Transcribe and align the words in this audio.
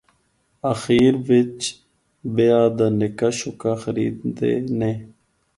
آخیر 0.71 1.13
وچ 1.27 1.59
بیاہ 2.33 2.67
دا 2.77 2.87
نکا 2.99 3.29
شکا 3.39 3.73
خریدے 3.81 4.51
نے۔ 4.77 4.91